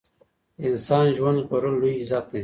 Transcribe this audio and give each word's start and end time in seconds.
د 0.57 0.59
انسان 0.69 1.05
ژوند 1.17 1.37
ژغورل 1.43 1.75
لوی 1.81 1.93
عزت 2.01 2.25
دی. 2.31 2.39